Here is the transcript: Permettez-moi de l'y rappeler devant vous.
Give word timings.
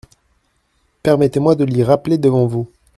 Permettez-moi 1.03 1.53
de 1.53 1.63
l'y 1.63 1.83
rappeler 1.83 2.17
devant 2.17 2.47
vous. 2.47 2.67